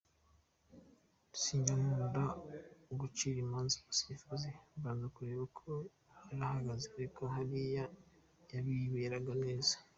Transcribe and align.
Sinjya 1.41 1.73
nkunda 1.79 2.23
gucira 2.99 3.37
imanza 3.45 3.75
umusifuzi 3.81 4.49
mbanza 4.77 5.05
kureba 5.15 5.41
uko 5.49 5.67
yarahagaze 6.29 6.85
ariko 6.97 7.21
hariya 7.35 7.83
yabirebaga 8.51 9.33
neza. 9.45 9.75